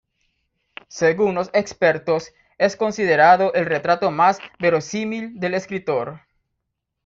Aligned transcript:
Según 0.87 1.35
los 1.35 1.51
expertos, 1.53 2.33
es 2.57 2.75
considerado 2.75 3.53
el 3.53 3.67
retrato 3.67 4.09
más 4.09 4.39
verosímil 4.59 5.39
del 5.39 5.53
escritor. 5.53 6.21